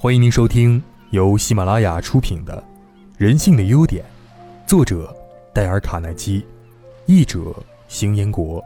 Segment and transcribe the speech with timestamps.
[0.00, 2.62] 欢迎您收听由喜马拉雅出品的
[3.16, 4.04] 《人性的优点》，
[4.64, 5.12] 作者
[5.52, 6.46] 戴尔·卡耐基，
[7.06, 7.52] 译者
[7.88, 8.64] 邢彦国，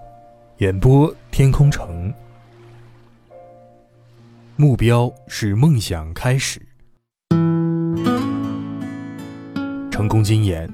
[0.58, 2.12] 演播天空城。
[4.56, 6.60] 目标是梦想开始。
[9.90, 10.70] 成功经验：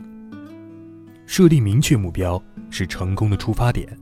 [1.24, 3.96] 设定明确目标是成功的出发点。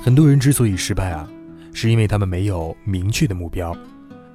[0.00, 1.28] 很多人之所以失败啊，
[1.72, 3.76] 是因为他们没有明确的目标。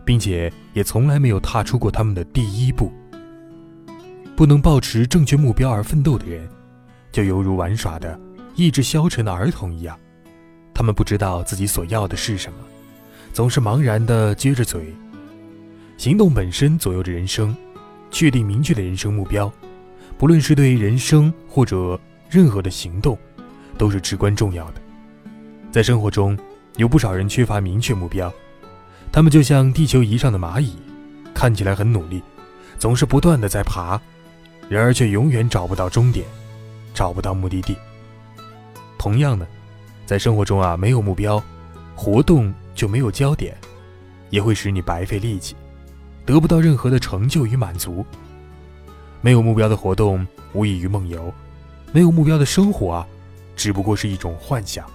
[0.10, 2.92] 并且也从来没有踏出过他们的第一步。
[4.36, 6.50] 不能保持正确目标而奋斗的人，
[7.12, 8.20] 就犹如玩耍的、
[8.56, 9.96] 意志消沉的儿童一样。
[10.74, 12.58] 他们不知道自己所要的是什么，
[13.34, 14.92] 总是茫然地撅着嘴。
[15.96, 17.56] 行动本身左右着人生，
[18.10, 19.54] 确定明确的人生目标，
[20.18, 22.00] 不论是对人生或者
[22.32, 23.16] 任何的行动，
[23.78, 24.82] 都是至关重要的。
[25.72, 26.36] 在生活中，
[26.78, 28.34] 有不少人缺乏明确目标。
[29.12, 30.76] 他们就像地球仪上的蚂蚁，
[31.34, 32.22] 看起来很努力，
[32.78, 34.00] 总是不断的在爬，
[34.70, 36.26] 然而却永远找不到终点，
[36.94, 37.76] 找不到目的地。
[38.98, 39.48] 同样的，
[40.06, 41.42] 在生活中啊，没有目标，
[41.96, 43.58] 活动就没有焦点，
[44.30, 45.56] 也会使你白费力气，
[46.26, 48.06] 得不到任何的成就与满足。
[49.22, 51.34] 没有目标的活动无异于梦游，
[51.92, 53.08] 没有目标的生活啊，
[53.56, 54.86] 只不过是一种幻想。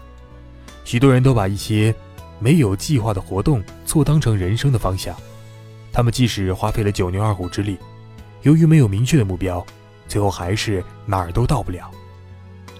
[0.84, 1.92] 许多人都把一些。
[2.38, 5.14] 没有计划的活动错当成人生的方向，
[5.92, 7.78] 他们即使花费了九牛二虎之力，
[8.42, 9.64] 由于没有明确的目标，
[10.08, 11.90] 最后还是哪儿都到不了。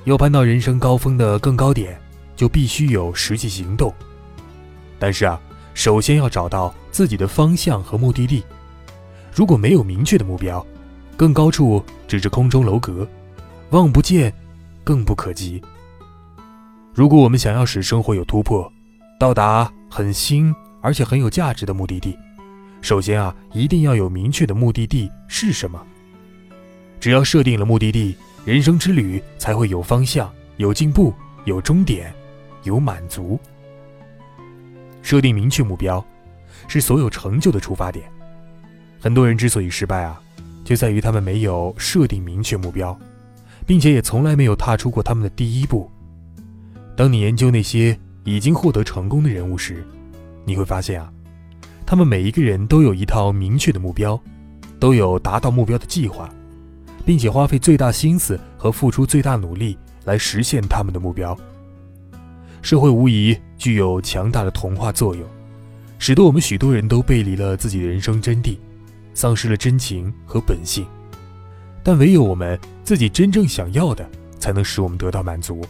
[0.04, 1.98] 要攀到人生高峰的更高点，
[2.36, 3.92] 就必须有实际行动。
[4.98, 5.40] 但是啊，
[5.72, 8.44] 首先要找到自己的方向和目的地。
[9.34, 10.64] 如果没有明确的目标，
[11.16, 13.08] 更高处只是空中楼阁，
[13.70, 14.32] 望不见，
[14.84, 15.62] 更不可及。
[16.92, 18.70] 如果我们想要使生活有突破，
[19.18, 22.18] 到达很新而且很有价值的目的地，
[22.82, 25.80] 首先啊，一定要有明确的目的地是什么。
[27.00, 31.14] 只要设定了目的地，人生之旅才会有方向、有进步、
[31.44, 32.12] 有终点、
[32.64, 33.38] 有满足。
[35.00, 36.04] 设定明确目标，
[36.66, 38.04] 是所有成就的出发点。
[39.00, 40.20] 很多人之所以失败啊，
[40.64, 42.98] 就在于他们没有设定明确目标，
[43.64, 45.90] 并且也从来没有踏出过他们的第一步。
[46.96, 47.98] 当你研究那些。
[48.24, 49.84] 已经获得成功的人物时，
[50.44, 51.12] 你会发现啊，
[51.86, 54.18] 他们每一个人都有一套明确的目标，
[54.80, 56.28] 都有达到目标的计划，
[57.04, 61.36] 并且花费最大心思和付出最大努力来实现他们的目标。
[62.62, 65.22] 社会无疑具有强大的同化作用，
[65.98, 68.56] 使得我们许多人都背离了自己的人生真谛，
[69.12, 70.86] 丧失了真情和本性。
[71.82, 74.08] 但唯有我们自己真正想要的，
[74.38, 75.62] 才能使我们得到满足。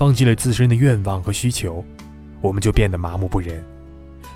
[0.00, 1.84] 放弃了自身的愿望和需求，
[2.40, 3.62] 我们就变得麻木不仁，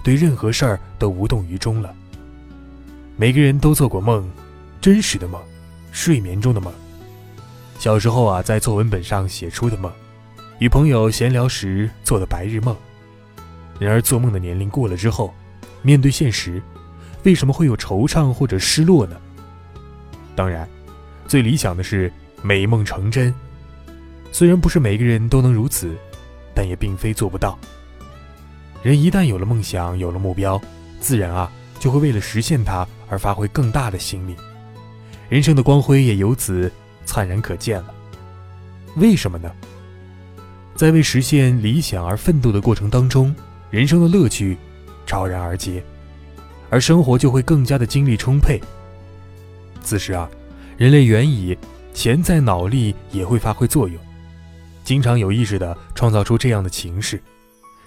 [0.02, 1.90] 对任何事儿都无动于衷了。
[3.16, 4.28] 每个人都做过梦，
[4.78, 5.40] 真实的梦，
[5.90, 6.70] 睡眠中的梦。
[7.78, 9.90] 小时候啊，在作文本上写出的梦，
[10.58, 12.76] 与朋友闲聊时做的白日梦。
[13.78, 15.32] 然而，做梦的年龄过了之后，
[15.80, 16.60] 面对现实，
[17.22, 19.16] 为什么会有惆怅或者失落呢？
[20.36, 20.68] 当然，
[21.26, 23.34] 最理想的是美梦成真。
[24.34, 25.96] 虽然不是每个人都能如此，
[26.52, 27.56] 但也并非做不到。
[28.82, 30.60] 人一旦有了梦想，有了目标，
[30.98, 34.34] 自然啊就会为了实现它而发挥更大的心力，
[35.28, 36.68] 人生的光辉也由此
[37.06, 37.94] 灿然可见了。
[38.96, 39.48] 为什么呢？
[40.74, 43.32] 在为实现理想而奋斗的过程当中，
[43.70, 44.58] 人生的乐趣
[45.06, 45.80] 昭然而揭，
[46.70, 48.60] 而生活就会更加的精力充沛。
[49.80, 50.28] 此时啊，
[50.76, 51.56] 人类原以
[51.94, 53.96] 潜在脑力也会发挥作用。
[54.84, 57.20] 经常有意识地创造出这样的情势，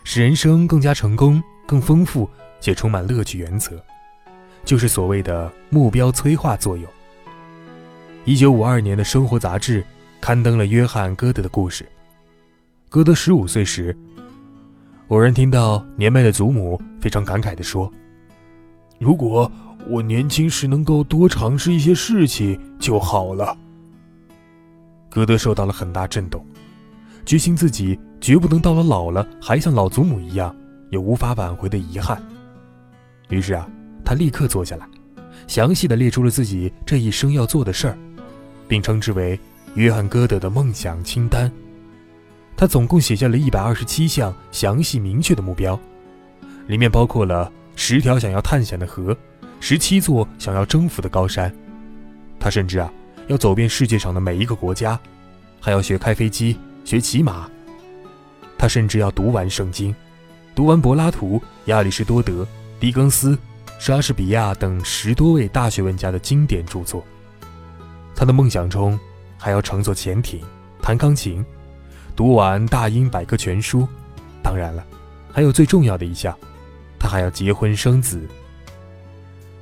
[0.03, 2.27] 使人生更加成功、更丰富
[2.59, 3.37] 且充满乐趣。
[3.37, 3.79] 原则
[4.65, 6.85] 就是所谓的目标催化作用。
[8.25, 9.85] 一九五二年的生活杂志
[10.19, 11.87] 刊登了约翰·歌德的故事。
[12.89, 13.95] 歌德十五岁时，
[15.09, 17.89] 偶然听到年迈的祖母非常感慨地说
[18.99, 19.49] ：“如果
[19.87, 23.55] 我年轻时能够多尝试一些事情就好了。”
[25.09, 26.45] 歌德受到了很大震动。
[27.27, 30.55] 决心自己绝不能到了老了还像老祖母一样
[30.91, 32.17] 有无法挽回的遗憾。
[33.27, 33.69] 于是啊，
[34.05, 34.87] 他立刻坐下来，
[35.45, 37.97] 详细的列出了自己这一生要做的事儿，
[38.65, 39.37] 并称之为
[39.73, 41.51] 约翰·歌德的梦想清单。
[42.55, 45.77] 他总共写下了一百二十七项详细明确的目标，
[46.67, 49.13] 里面包括了十条想要探险的河，
[49.59, 51.53] 十七座想要征服的高山。
[52.39, 52.89] 他甚至啊，
[53.27, 54.97] 要走遍世界上的每一个国家，
[55.59, 56.57] 还要学开飞机。
[56.87, 57.51] 学骑马，
[58.57, 59.93] 他甚至要读完圣经，
[60.55, 62.47] 读完柏拉图、亚里士多德、
[62.79, 63.37] 狄更斯，
[63.77, 67.03] 莎士比亚等十多位大学问家的经典著作。
[68.15, 68.97] 他的梦想中
[69.37, 70.39] 还要乘坐潜艇、
[70.81, 71.45] 弹钢琴、
[72.15, 73.85] 读完大英百科全书。
[74.41, 74.81] 当然了，
[75.29, 76.33] 还有最重要的一项，
[76.97, 78.25] 他还要结婚生子。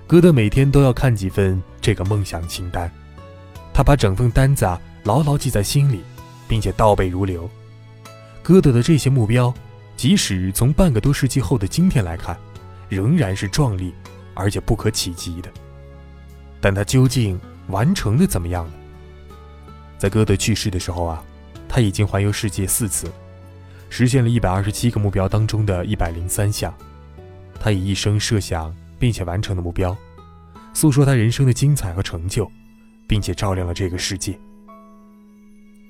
[0.05, 2.87] 歌德每天都要看几份这个梦想清单，
[3.73, 6.01] 他把整份单子啊牢牢记在心里，
[6.47, 7.49] 并且倒背如流。
[8.43, 9.53] 歌德的这些目标，
[9.95, 12.37] 即使从半个多世纪后的今天来看，
[12.89, 13.93] 仍然是壮丽
[14.33, 15.51] 而且不可企及的。
[16.61, 18.73] 但他究竟完成的怎么样呢？
[19.97, 21.23] 在歌德去世的时候啊，
[21.67, 23.07] 他已经环游世界四次，
[23.89, 26.73] 实现了一百二十七个目标当中的一百零三项。
[27.59, 29.95] 他以一生设想并且完成的目标，
[30.73, 32.51] 诉说他人生的精彩和成就，
[33.07, 34.37] 并且照亮了这个世界。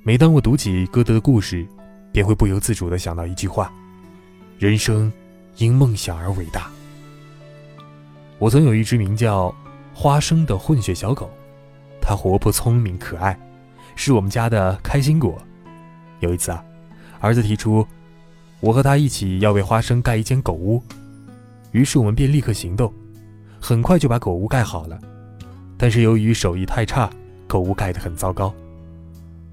[0.07, 1.65] 每当我读起歌德的故事，
[2.11, 3.73] 便会不由自主地想到一句话
[4.59, 5.11] ：“人生
[5.57, 6.69] 因梦想而伟大。”
[8.37, 9.51] 我曾有一只名叫
[9.95, 11.27] 花生的混血小狗，
[11.99, 13.35] 它活泼聪明可爱，
[13.95, 15.41] 是我们家的开心果。
[16.19, 16.63] 有一次啊，
[17.19, 17.83] 儿子提出
[18.59, 20.83] 我和他一起要为花生盖一间狗屋，
[21.71, 22.93] 于是我们便立刻行动，
[23.59, 24.99] 很快就把狗屋盖好了。
[25.79, 27.09] 但是由于手艺太差，
[27.47, 28.53] 狗屋盖得很糟糕。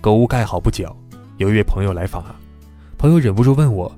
[0.03, 0.93] 狗屋盖好不久，
[1.37, 2.25] 有一位朋友来访。
[2.99, 3.97] 朋友忍不住问我：“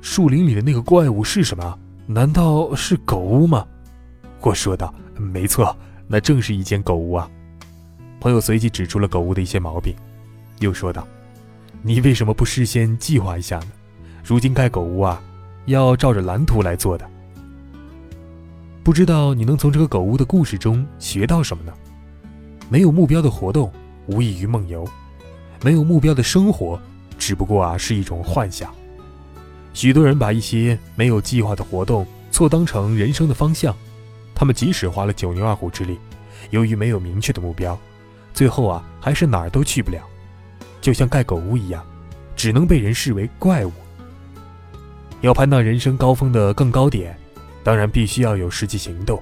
[0.00, 1.76] 树林里的那个怪物是什么？
[2.06, 3.66] 难道是狗屋吗？”
[4.40, 5.76] 我说道：“没错，
[6.06, 7.28] 那正是一间狗屋啊。”
[8.20, 9.92] 朋友随即指出了狗屋的一些毛病，
[10.60, 11.04] 又说道
[11.82, 13.72] ：“你为什么不事先计划一下呢？
[14.22, 15.20] 如今盖狗屋啊，
[15.64, 17.04] 要照着蓝图来做的。
[18.84, 21.72] 不知道你能从这个狗屋的故事中学到什么呢？
[22.68, 23.72] 没有目标的活动
[24.06, 24.88] 无异于梦游，
[25.62, 26.80] 没有目标的生活。”
[27.18, 28.74] 只不过啊，是一种幻想。
[29.72, 33.74] 许多人把一些没有计划的活动错当成人生的方向，
[34.34, 35.98] 他们即使花了九牛二虎之力，
[36.50, 37.78] 由于没有明确的目标，
[38.34, 40.02] 最后啊，还是哪儿都去不了。
[40.82, 41.82] 就像盖狗屋一样，
[42.36, 43.72] 只能被人视为怪物。
[45.22, 47.16] 要攀到人生高峰的更高点，
[47.64, 49.20] 当然必须要有实际行动，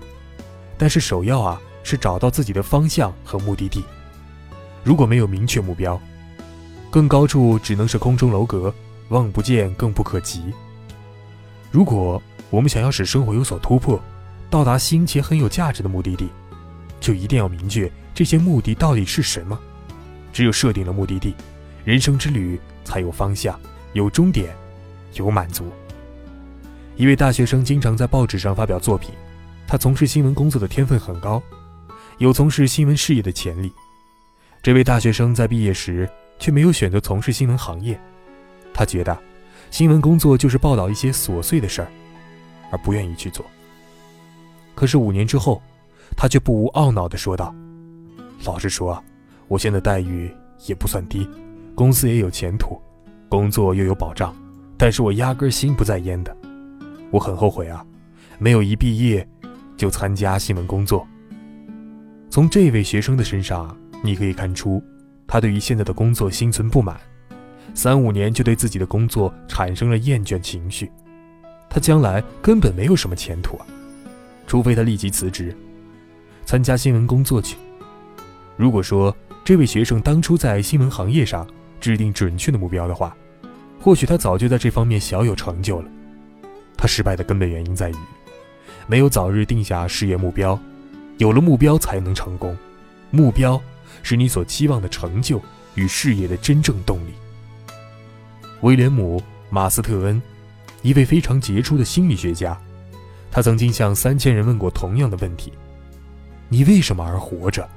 [0.76, 3.84] 但是首要啊，是找到自己的方向和目的地。
[4.82, 5.98] 如果没有明确目标，
[6.94, 8.72] 更高处只能是空中楼阁，
[9.08, 10.54] 望不见更不可及。
[11.72, 14.00] 如果我们想要使生活有所突破，
[14.48, 16.28] 到达新且很有价值的目的地，
[17.00, 19.58] 就一定要明确这些目的到底是什么。
[20.32, 21.34] 只有设定了目的地，
[21.84, 23.58] 人生之旅才有方向、
[23.94, 24.54] 有终点、
[25.14, 25.72] 有满足。
[26.94, 29.10] 一位大学生经常在报纸上发表作品，
[29.66, 31.42] 他从事新闻工作的天分很高，
[32.18, 33.72] 有从事新闻事业的潜力。
[34.62, 36.08] 这位大学生在毕业时。
[36.38, 37.98] 却没有选择从事新闻行业，
[38.72, 39.16] 他觉得
[39.70, 41.88] 新闻工作就是报道一些琐碎的事儿，
[42.70, 43.44] 而不愿意去做。
[44.74, 45.62] 可是五年之后，
[46.16, 47.54] 他却不无懊恼地说道
[48.44, 49.02] ：“老实说，
[49.48, 50.30] 我现在待遇
[50.66, 51.28] 也不算低，
[51.74, 52.80] 公司也有前途，
[53.28, 54.34] 工作又有保障，
[54.76, 56.36] 但是我压根心不在焉的。
[57.10, 57.84] 我很后悔啊，
[58.38, 59.26] 没有一毕业
[59.76, 61.06] 就参加新闻工作。”
[62.28, 64.82] 从这位学生的身上，你可以看出。
[65.34, 66.96] 他对于现在的工作心存不满，
[67.74, 70.88] 三五年就对自己的工作产生了厌倦情绪，
[71.68, 73.66] 他将来根本没有什么前途啊！
[74.46, 75.52] 除非他立即辞职，
[76.46, 77.56] 参加新闻工作去。
[78.56, 79.12] 如果说
[79.44, 81.44] 这位学生当初在新闻行业上
[81.80, 83.12] 制定准确的目标的话，
[83.80, 85.88] 或许他早就在这方面小有成就了。
[86.76, 87.96] 他失败的根本原因在于，
[88.86, 90.56] 没有早日定下事业目标，
[91.18, 92.56] 有了目标才能成功，
[93.10, 93.60] 目标。
[94.04, 95.42] 是你所期望的成就
[95.74, 97.14] 与事业的真正动力。
[98.60, 99.18] 威廉姆·
[99.50, 100.22] 马斯特恩，
[100.82, 102.56] 一位非常杰出的心理学家，
[103.32, 105.52] 他曾经向三千人问过同样的问题
[106.48, 107.68] ：“你为什么而活着？”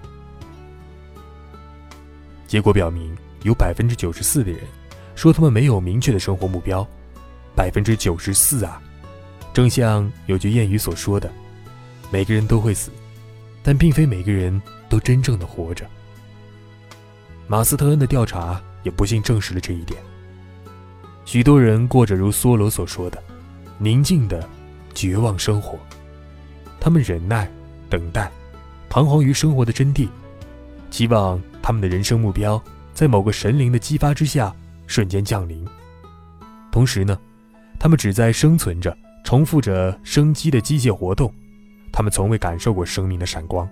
[2.46, 4.62] 结果表明，有百分之九十四的人
[5.16, 6.88] 说他们没有明确的生活目标。
[7.56, 8.80] 百分之九十四啊！
[9.52, 11.28] 正像有句谚语所说的
[12.14, 12.92] ：“每个人都会死，
[13.64, 15.84] 但并非每个人都真正的活着。”
[17.48, 20.02] 马斯特恩的调查也不幸证实了这一点。
[21.24, 23.22] 许多人过着如梭罗所说的
[23.80, 24.48] “宁静的
[24.94, 25.80] 绝望生活”，
[26.80, 27.50] 他们忍耐、
[27.90, 28.30] 等待，
[28.90, 30.08] 彷徨于生活的真谛，
[30.90, 32.62] 期望他们的人生目标
[32.94, 34.54] 在某个神灵的激发之下
[34.86, 35.66] 瞬间降临。
[36.72, 37.18] 同时呢，
[37.80, 41.34] 他们只在生存着，重复着生机的机械活动，
[41.92, 43.68] 他们从未感受过生命的闪光。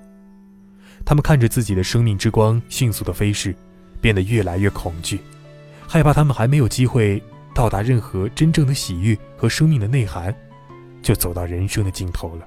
[1.06, 3.56] 他们看着自己的生命之光迅速的飞逝。
[4.02, 5.20] 变得越来越恐惧，
[5.88, 7.20] 害怕他们还没有机会
[7.56, 10.36] 到达任何真正的喜悦和生命的内涵，
[11.02, 12.46] 就走到人生的尽头了。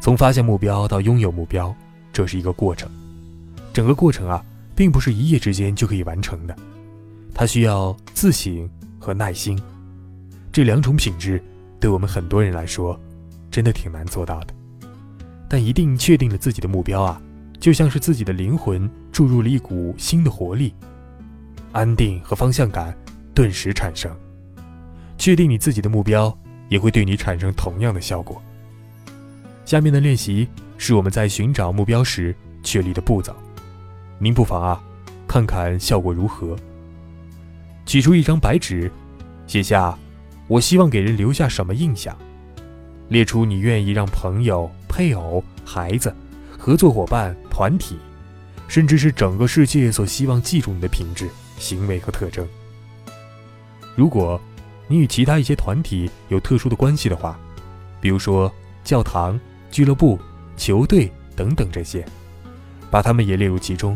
[0.00, 1.72] 从发现目标到拥有目标，
[2.12, 2.90] 这是一个过程。
[3.72, 4.44] 整个过程啊，
[4.74, 6.56] 并不是一夜之间就可以完成的，
[7.32, 9.56] 它需要自省和耐心。
[10.50, 11.40] 这两种品质，
[11.78, 12.98] 对我们很多人来说，
[13.52, 14.54] 真的挺难做到的。
[15.48, 17.20] 但一定确定了自己的目标啊，
[17.58, 20.74] 就像是自己的灵魂注入了一股新的活力，
[21.72, 22.96] 安定和方向感
[23.34, 24.14] 顿时产生。
[25.16, 26.36] 确定你自己的目标，
[26.68, 28.40] 也会对你产生同样的效果。
[29.64, 33.34] 下面的练习是我们在寻找目标时确立的步骤，
[34.18, 34.80] 您不妨啊，
[35.26, 36.56] 看看效果如何。
[37.84, 38.90] 取出一张白纸，
[39.46, 39.98] 写下
[40.46, 42.16] “我希望给人留下什么印象”，
[43.08, 46.14] 列出你愿意让朋友、配偶、孩子、
[46.58, 47.96] 合作伙伴、团体，
[48.66, 51.28] 甚至是整个世界所希望记住你的品质、
[51.58, 52.46] 行为和特征。
[53.94, 54.40] 如果
[54.86, 57.38] 你与其他一些团体有特殊的关系的话，
[58.00, 58.52] 比如说
[58.82, 59.38] 教堂。
[59.70, 60.18] 俱乐部、
[60.56, 62.02] 球队等等这些，
[62.90, 63.94] 把他们也列入其中。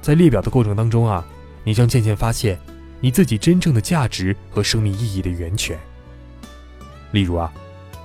[0.00, 1.22] 在列表的过程当中啊，
[1.62, 2.58] 你将渐渐发现
[3.00, 5.78] 你自己真正的价值和生命意义的源泉。
[7.12, 7.52] 例如啊，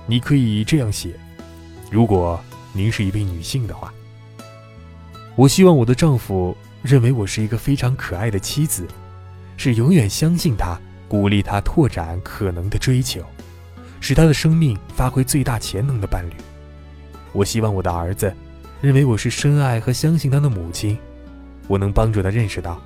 [0.06, 1.18] 你可以这样写：
[1.90, 2.40] 如果
[2.72, 3.92] 您是一位女性的话，
[5.34, 8.86] 我希望我的丈夫认为我是一个非常可爱的妻子，
[9.56, 10.78] 是永远相信他、
[11.08, 13.24] 鼓励他拓展可能的追求，
[14.00, 16.34] 使他的生命发挥最大潜能的伴侣。
[17.32, 18.32] 我希望我的儿子
[18.80, 20.96] 认为我是深爱和相信他的母亲，
[21.66, 22.80] 我能帮助他认识到，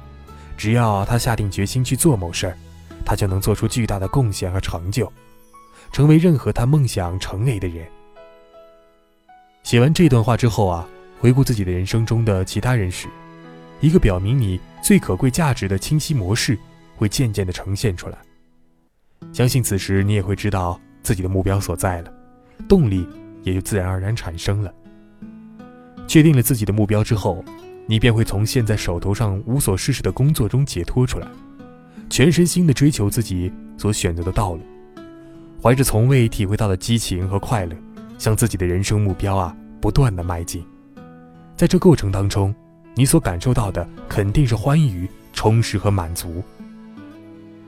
[0.56, 2.56] 只要他下定决心去做某事儿，
[3.04, 5.12] 他就能做出巨大的贡献和成就，
[5.92, 7.86] 成为任何他梦想成为的人。
[9.74, 10.88] 写完这段话之后啊，
[11.18, 13.08] 回顾自己的人生中的其他人时，
[13.80, 16.56] 一个表明你最可贵价值的清晰模式
[16.94, 18.16] 会渐渐地呈现出来。
[19.32, 22.12] 相信此时你也会知道自己的目标所在了，
[22.68, 23.04] 动力。
[23.42, 24.72] 也就自然而然产生了。
[26.06, 27.44] 确定了自己的目标之后，
[27.84, 31.26] 你便会从现在手头上无所事事的工作中解脱出来，
[32.08, 34.60] 全身心的追求自己所选择的道路，
[35.60, 37.76] 怀着从未体会到的激情和快乐，
[38.18, 39.54] 向自己的人生目标啊
[39.84, 40.64] 不断的迈进。
[41.54, 42.54] 在这过程当中，
[42.94, 46.42] 你所感受到的肯定是欢愉、充实和满足。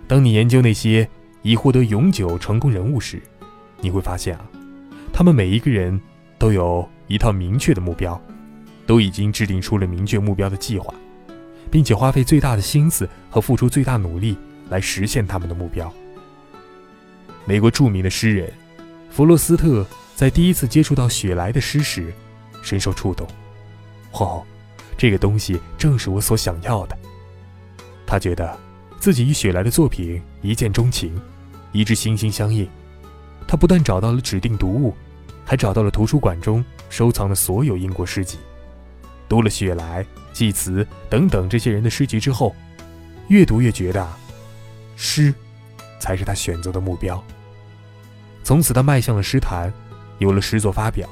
[0.08, 1.06] 当你研究那些
[1.42, 3.20] 已获得永久成功人物时，
[3.82, 4.48] 你会发现啊。
[5.12, 6.00] 他们每一个人
[6.38, 8.18] 都有一套明确的目标，
[8.86, 10.94] 都已经制定出了明确目标的计划，
[11.70, 14.38] 并且花费最大的心思和付出最大努力
[14.70, 15.92] 来实现他们的目标。
[17.44, 18.50] 美国著名的诗人
[19.10, 22.12] 弗罗斯特在第一次接触到雪莱的诗时，
[22.62, 23.28] 深受触动。
[24.12, 24.42] 哦，
[24.96, 26.98] 这个东西正是我所想要的。
[28.06, 28.58] 他觉得
[28.98, 31.14] 自己与雪莱的作品一见钟情，
[31.70, 32.66] 一致心心相印。
[33.46, 34.92] 他不但找到了指定读物。
[35.48, 38.36] 还找到了图书馆中收藏的所有英国诗集，
[39.28, 42.52] 读了雪莱、济慈等等这些人的诗集之后，
[43.28, 44.04] 越读越觉得，
[44.96, 45.32] 诗
[46.00, 47.22] 才是他选择的目标。
[48.42, 49.72] 从此，他迈向了诗坛，
[50.18, 51.08] 有了诗作发表，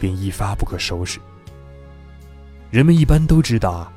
[0.00, 1.18] 便一发不可收拾。
[2.70, 3.92] 人们一般都知道啊，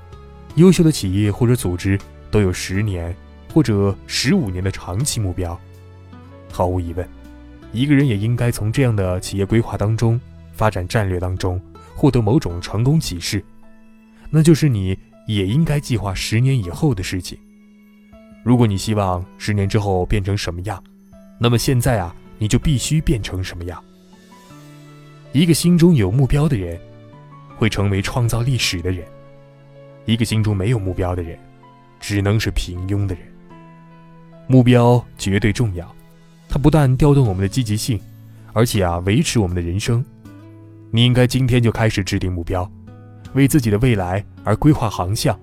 [0.55, 3.15] 优秀的企业或者组织都有十年
[3.53, 5.59] 或者十五年的长期目标，
[6.51, 7.07] 毫无疑问。
[7.73, 10.19] 一个人也应该从这样的企业规划当中、
[10.53, 11.59] 发展战略当中
[11.95, 13.43] 获得某种成功启示，
[14.29, 17.37] 那就是你也应该计划十年以后的事情。
[18.43, 20.81] 如果你希望十年之后变成什么样，
[21.39, 23.83] 那么现在啊，你就必须变成什么样。
[25.37, 26.81] 一个心中有目标的人，
[27.57, 29.05] 会成为创造历史的人；
[30.05, 31.37] 一个心中没有目标的人，
[31.99, 33.23] 只能是平庸的人。
[34.47, 35.87] 目标绝对重要。
[36.49, 38.01] 它不但调动我们的积极性，
[38.51, 40.03] 而且啊，维持我们的人生。
[40.89, 42.67] 你应该今天就开始制定目标，
[43.35, 45.39] 为自己的未来而规划航向。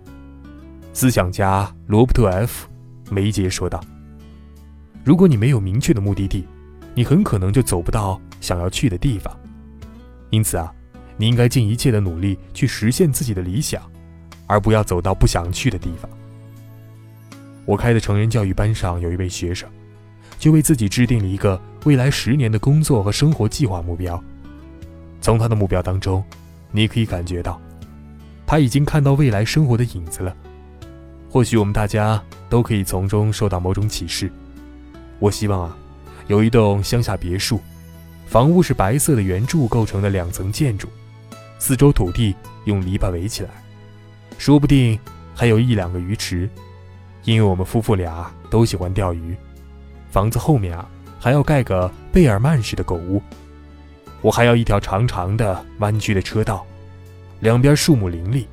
[0.93, 2.65] 思想家罗伯特 ·F·
[3.13, 3.81] 梅杰说道
[5.07, 6.45] ：“如果你没有明确的目的地，
[6.97, 9.33] 你很可能就走不到想要去的地方。
[10.35, 10.73] 因此啊，
[11.17, 13.81] 你应该尽一切的努力去实现自己的理想，
[14.47, 16.11] 而不要走到不想去的地方。”
[17.65, 19.69] 我开的成人教育班上有一位学生。
[20.37, 24.23] 就为自己制定了一个未来十年的工作和生活计划目标。
[25.19, 26.23] 从他的目标当中，
[26.71, 27.59] 你可以感觉到，
[28.45, 30.37] 他已经看到未来生活的影子了。
[31.31, 34.31] 或许我们大家都可以从中受到某种启示。
[35.19, 35.77] 我希望啊，
[36.27, 37.59] 有一栋乡下别墅，
[38.35, 40.89] 房屋是白色的圆柱构成的两层建筑，
[41.61, 43.51] 四周土地用篱笆围起来，
[44.39, 44.99] 说不定
[45.33, 46.51] 还有一两个鱼池，
[47.23, 49.37] 因为我们夫妇俩都喜欢钓鱼。
[50.11, 50.85] 房子后面啊，
[51.21, 53.23] 还要盖个贝尔曼式的狗屋。
[54.21, 56.67] 我还要一条长长的弯曲的车道，
[57.39, 58.49] 两边树木林立。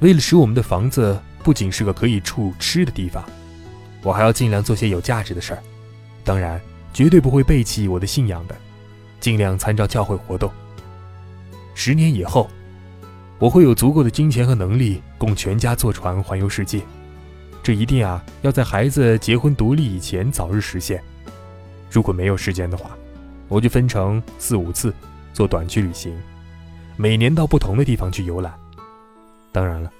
[0.00, 3.24] 为了使我们的房子不仅是个可以住吃的地方，
[4.02, 5.62] 我还要尽量做些有价值的事儿。
[6.24, 6.60] 当然，
[6.92, 8.56] 绝对不会背弃我的信仰的，
[9.20, 10.50] 尽量参照教会活动。
[11.74, 12.50] 十年以后，
[13.38, 16.82] 我会有足够的金钱和能力供全家坐船环游世界。
[17.62, 21.02] 这一定啊，要在孩子结婚独立以前早日实现。
[21.90, 22.90] 如果没有时间的话，
[23.48, 24.94] 我就分成四五次
[25.32, 26.16] 做短期旅行，
[26.96, 28.52] 每年到不同的地方去游览。
[29.52, 29.90] 当然了，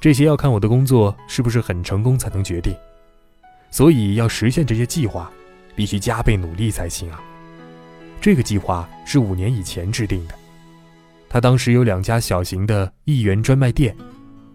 [0.00, 2.74] 这些要看我的工作是不是很成功才能决定。
[3.70, 5.30] 所以要实现这些计划，
[5.76, 7.22] 必须加倍努力才行啊。
[8.20, 10.34] 这个计划是五年以前制定的，
[11.28, 13.96] 他当时有两家小型的一元专卖店，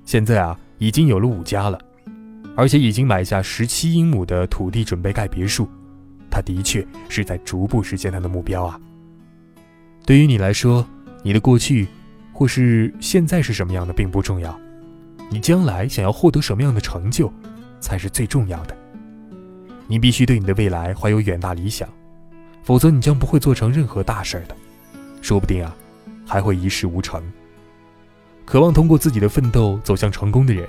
[0.06, 1.80] 现在啊已经有了五家了，
[2.56, 5.68] 而且已经买下十七英亩的土地准备盖别墅。
[6.30, 8.80] 他的确是在逐步实现他的目标啊。
[10.06, 10.86] 对于你来说，
[11.24, 11.88] 你的过去
[12.34, 14.56] 或是现在是什么样的并不重要，
[15.32, 17.34] 你将来想要获得什么样的成就
[17.80, 18.78] 才是最重要的。
[19.88, 21.90] 你必须对你的未来怀有远大理想，
[22.66, 24.58] 否则你将不会做成任何大事的，
[25.22, 25.74] 说不定啊，
[26.28, 27.24] 还会一事无成。
[28.44, 30.68] 渴望通过自己的奋斗走向成功的人，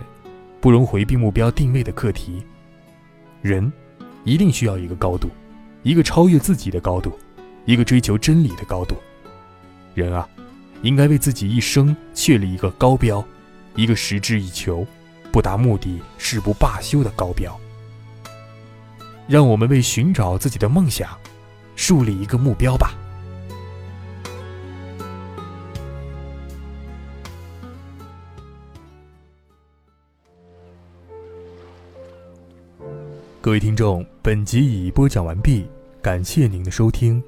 [0.61, 2.45] 不容回避目标定位的课题。
[3.41, 3.73] 人
[4.25, 5.29] 一定需要一个高度。
[5.83, 7.17] 一个超越自己的高度，
[7.65, 8.97] 一个追求真理的高度。
[9.95, 10.29] 人啊，
[10.83, 13.25] 应该为自己一生确立一个高标，
[13.77, 14.85] 一个持之以求、
[15.31, 17.57] 不达目的誓不罢休的高标。
[19.29, 21.09] 让我们为寻找自己的梦想，
[21.77, 22.93] 树立一个目标吧。
[33.41, 35.65] 各位听众，本集已播讲完毕。
[36.03, 37.23] 感谢您的收听。